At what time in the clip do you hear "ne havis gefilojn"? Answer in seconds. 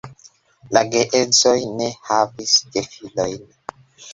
1.81-3.45